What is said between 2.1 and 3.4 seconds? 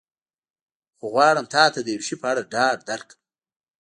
په اړه ډاډ درکړم.